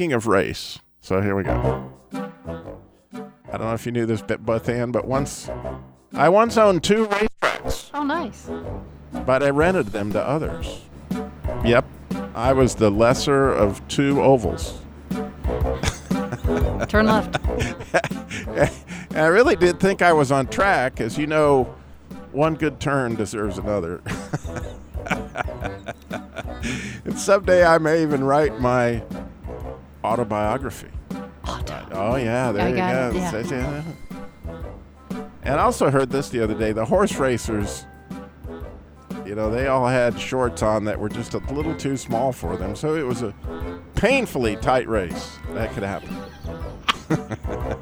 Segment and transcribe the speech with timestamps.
[0.00, 1.92] speaking of race, so here we go.
[2.14, 2.22] I
[3.50, 5.50] don't know if you knew this bit, Buthan, but once
[6.14, 8.48] I once owned two racetracks, Oh, nice.
[9.26, 10.80] but I rented them to others.
[11.66, 11.84] Yep,
[12.34, 14.80] I was the lesser of two ovals.
[16.88, 17.36] Turn left.
[19.14, 21.64] I really did think I was on track, as you know,
[22.32, 24.00] one good turn deserves another.
[27.04, 29.02] and someday I may even write my
[30.04, 30.88] autobiography.
[31.92, 32.76] Oh yeah, there I you
[33.12, 33.38] go.
[33.38, 33.82] it, yeah.
[35.42, 36.72] And I also heard this the other day.
[36.72, 37.86] The horse racers,
[39.24, 42.56] you know, they all had shorts on that were just a little too small for
[42.56, 42.76] them.
[42.76, 43.34] So it was a
[43.94, 45.38] painfully tight race.
[45.52, 46.16] That could happen.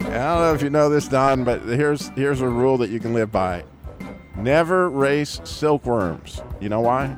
[0.00, 3.00] I don't know if you know this, Don, but here's here's a rule that you
[3.00, 3.64] can live by:
[4.36, 6.42] never race silkworms.
[6.60, 7.16] You know why?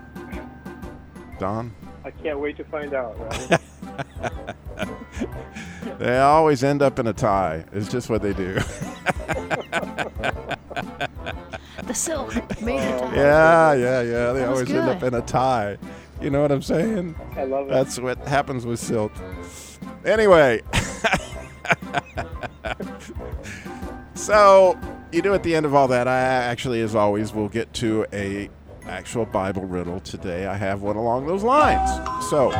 [1.38, 1.74] Don?
[2.04, 3.16] I can't wait to find out.
[5.98, 7.64] They always end up in a tie.
[7.72, 8.58] It's just what they do.
[11.86, 12.98] The silk made it.
[12.98, 14.32] to- yeah, yeah, yeah.
[14.32, 15.76] They That was always end up in a tie.
[16.20, 17.14] You know what I'm saying?
[17.36, 17.70] I love it.
[17.70, 19.12] That's what happens with silk.
[20.04, 20.62] Anyway,
[24.14, 24.78] so
[25.10, 28.06] you know, at the end of all that, I actually, as always, will get to
[28.12, 28.48] a
[28.88, 30.46] actual Bible riddle today.
[30.46, 31.90] I have one along those lines.
[32.30, 32.50] So,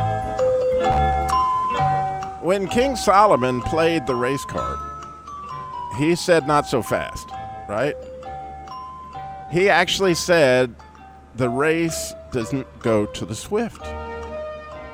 [2.43, 4.79] when King Solomon played the race card,
[5.99, 7.29] he said, "Not so fast,"
[7.69, 7.97] right?
[9.51, 10.75] He actually said,
[11.35, 13.87] "The race doesn't go to the swift."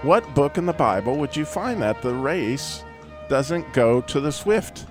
[0.03, 2.85] What book in the Bible would you find that the race
[3.29, 4.87] doesn't go to the swift?